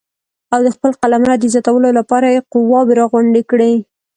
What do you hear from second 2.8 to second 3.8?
راغونډې کړې.